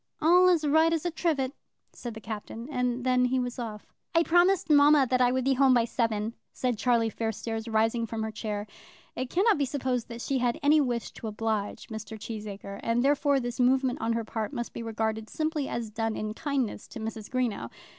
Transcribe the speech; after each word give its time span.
"All 0.19 0.49
as 0.49 0.65
right 0.65 0.91
as 0.91 1.05
a 1.05 1.11
trivet," 1.11 1.53
said 1.93 2.15
the 2.15 2.19
Captain; 2.19 2.67
and 2.71 3.03
then 3.03 3.25
he 3.25 3.37
was 3.39 3.59
off. 3.59 3.93
"I 4.15 4.23
promised 4.23 4.67
mamma 4.67 5.05
that 5.07 5.21
I 5.21 5.31
would 5.31 5.43
be 5.45 5.53
home 5.53 5.75
by 5.75 5.85
seven," 5.85 6.33
said 6.51 6.75
Charlie 6.79 7.11
Fairstairs, 7.11 7.67
rising 7.71 8.07
from 8.07 8.23
her 8.23 8.31
chair. 8.31 8.65
It 9.15 9.29
cannot 9.29 9.59
be 9.59 9.65
supposed 9.65 10.07
that 10.07 10.21
she 10.23 10.39
had 10.39 10.59
any 10.63 10.81
wish 10.81 11.11
to 11.11 11.27
oblige 11.27 11.89
Mr. 11.89 12.17
Cheesacre, 12.17 12.79
and 12.81 13.03
therefore 13.05 13.39
this 13.39 13.59
movement 13.59 14.01
on 14.01 14.13
her 14.13 14.23
part 14.23 14.53
must 14.53 14.73
be 14.73 14.81
regarded 14.81 15.29
simply 15.29 15.69
as 15.69 15.91
done 15.91 16.15
in 16.17 16.33
kindness 16.33 16.87
to 16.87 16.99
Mrs. 16.99 17.29
Greenow. 17.29 17.69